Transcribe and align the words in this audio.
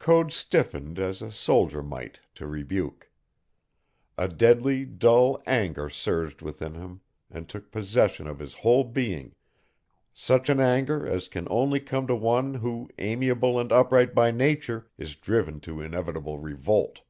Code 0.00 0.32
stiffened 0.32 0.98
as 0.98 1.22
a 1.22 1.30
soldier 1.30 1.84
might 1.84 2.18
to 2.34 2.48
rebuke. 2.48 3.12
A 4.16 4.26
deadly, 4.26 4.84
dull 4.84 5.40
anger 5.46 5.88
surged 5.88 6.42
within 6.42 6.74
him 6.74 7.00
and 7.30 7.48
took 7.48 7.70
possession 7.70 8.26
of 8.26 8.40
his 8.40 8.54
whole 8.54 8.82
being 8.82 9.36
such 10.12 10.48
an 10.48 10.58
anger 10.58 11.06
as 11.06 11.28
can 11.28 11.46
only 11.48 11.78
come 11.78 12.08
to 12.08 12.16
one 12.16 12.54
who, 12.54 12.90
amiable 12.98 13.56
and 13.56 13.70
upright 13.70 14.16
by 14.16 14.32
nature, 14.32 14.90
is 14.98 15.14
driven 15.14 15.60
to 15.60 15.80
inevitable 15.80 16.40
revolt. 16.40 17.02